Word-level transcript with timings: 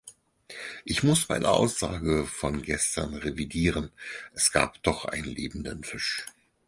Ich 0.83 1.03
muss 1.03 1.29
meine 1.29 1.49
Aussage 1.51 2.25
von 2.25 2.63
gestern 2.63 3.13
revidieren, 3.13 3.91
es 4.33 4.51
gab 4.51 4.81
doch 4.81 5.05
einen 5.05 5.25
lebenden 5.25 5.83
Fisch. 5.83 6.25